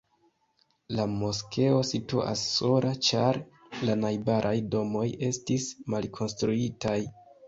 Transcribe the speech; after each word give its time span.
La 0.99 1.03
moskeo 1.09 1.81
situas 1.89 2.45
sola, 2.53 2.93
ĉar 3.07 3.39
la 3.89 3.97
najbaraj 4.05 4.55
domoj 4.77 5.05
estis 5.29 5.69
malkonstruitaj. 5.95 6.97